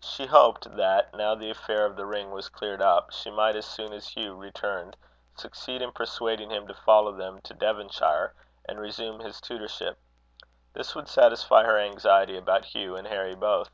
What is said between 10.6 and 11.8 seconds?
This would satisfy her